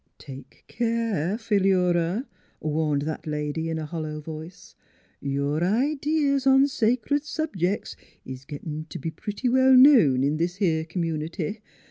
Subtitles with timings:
[0.17, 2.25] 'Take care, Phi lura!"
[2.59, 4.73] warned that lady in a hollow voice."
[5.21, 10.37] Your idees on sacred subjec's is 60 NEIGHBORS gettin' t' be pretty well known in
[10.37, 11.59] this 'ere com munity.